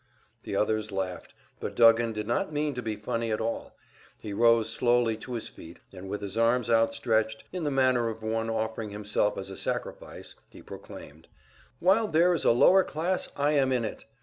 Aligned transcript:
The 0.41 0.55
others 0.55 0.91
laughed; 0.91 1.35
but 1.59 1.75
Duggan 1.75 2.11
did 2.11 2.25
not 2.25 2.51
mean 2.51 2.73
to 2.73 2.81
be 2.81 2.95
funny 2.95 3.31
at 3.31 3.39
all. 3.39 3.75
He 4.19 4.33
rose 4.33 4.67
slowly 4.67 5.15
to 5.17 5.33
his 5.33 5.47
feet 5.47 5.77
and 5.93 6.09
with 6.09 6.21
his 6.23 6.35
arms 6.35 6.71
outstretched, 6.71 7.43
in 7.53 7.65
the 7.65 7.69
manner 7.69 8.09
of 8.09 8.23
one 8.23 8.49
offering 8.49 8.89
himself 8.89 9.37
as 9.37 9.51
a 9.51 9.55
sacrifice, 9.55 10.33
he 10.49 10.63
proclaimed: 10.63 11.27
"While 11.79 12.07
there 12.07 12.33
is 12.33 12.45
a 12.45 12.51
lower 12.51 12.83
class, 12.83 13.29
I 13.35 13.51
am 13.51 13.71
in 13.71 13.85
it. 13.85 14.05